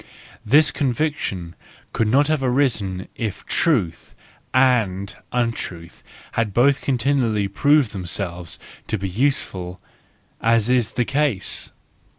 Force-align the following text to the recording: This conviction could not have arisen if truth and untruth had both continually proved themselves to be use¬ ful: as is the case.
This 0.43 0.71
conviction 0.71 1.55
could 1.93 2.07
not 2.07 2.27
have 2.27 2.41
arisen 2.41 3.07
if 3.15 3.45
truth 3.45 4.15
and 4.51 5.15
untruth 5.31 6.01
had 6.31 6.55
both 6.55 6.81
continually 6.81 7.47
proved 7.47 7.91
themselves 7.93 8.57
to 8.87 8.97
be 8.97 9.07
use¬ 9.11 9.43
ful: 9.45 9.79
as 10.41 10.71
is 10.71 10.93
the 10.93 11.05
case. 11.05 11.71